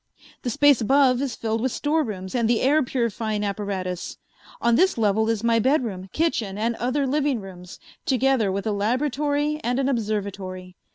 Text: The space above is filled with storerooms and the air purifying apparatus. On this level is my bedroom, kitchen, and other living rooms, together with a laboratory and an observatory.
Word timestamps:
The 0.41 0.49
space 0.49 0.81
above 0.81 1.21
is 1.21 1.35
filled 1.35 1.61
with 1.61 1.71
storerooms 1.71 2.33
and 2.33 2.49
the 2.49 2.61
air 2.61 2.81
purifying 2.81 3.43
apparatus. 3.43 4.17
On 4.59 4.73
this 4.75 4.97
level 4.97 5.29
is 5.29 5.43
my 5.43 5.59
bedroom, 5.59 6.09
kitchen, 6.11 6.57
and 6.57 6.73
other 6.77 7.05
living 7.05 7.39
rooms, 7.39 7.77
together 8.07 8.51
with 8.51 8.65
a 8.65 8.71
laboratory 8.71 9.61
and 9.63 9.77
an 9.77 9.87
observatory. 9.87 10.75